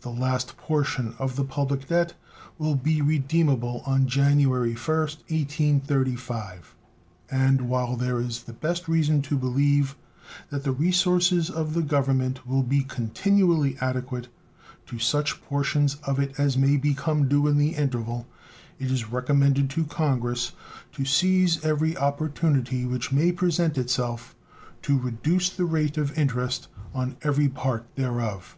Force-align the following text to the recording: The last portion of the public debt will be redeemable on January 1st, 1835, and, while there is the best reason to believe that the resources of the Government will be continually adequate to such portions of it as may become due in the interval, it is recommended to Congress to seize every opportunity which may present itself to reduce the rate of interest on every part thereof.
The 0.00 0.08
last 0.08 0.56
portion 0.56 1.14
of 1.18 1.36
the 1.36 1.44
public 1.44 1.88
debt 1.88 2.14
will 2.56 2.74
be 2.74 3.02
redeemable 3.02 3.82
on 3.84 4.06
January 4.06 4.72
1st, 4.74 5.28
1835, 5.28 6.74
and, 7.30 7.60
while 7.68 7.94
there 7.94 8.18
is 8.18 8.44
the 8.44 8.54
best 8.54 8.88
reason 8.88 9.20
to 9.20 9.36
believe 9.36 9.94
that 10.48 10.64
the 10.64 10.72
resources 10.72 11.50
of 11.50 11.74
the 11.74 11.82
Government 11.82 12.46
will 12.46 12.62
be 12.62 12.80
continually 12.82 13.76
adequate 13.78 14.28
to 14.86 14.98
such 14.98 15.42
portions 15.42 15.96
of 15.96 16.18
it 16.18 16.40
as 16.40 16.56
may 16.56 16.78
become 16.78 17.28
due 17.28 17.46
in 17.46 17.58
the 17.58 17.74
interval, 17.74 18.26
it 18.78 18.90
is 18.90 19.10
recommended 19.10 19.68
to 19.68 19.84
Congress 19.84 20.52
to 20.92 21.04
seize 21.04 21.62
every 21.62 21.94
opportunity 21.94 22.86
which 22.86 23.12
may 23.12 23.30
present 23.32 23.76
itself 23.76 24.34
to 24.80 24.98
reduce 24.98 25.50
the 25.50 25.66
rate 25.66 25.98
of 25.98 26.16
interest 26.18 26.68
on 26.94 27.18
every 27.20 27.50
part 27.50 27.84
thereof. 27.96 28.56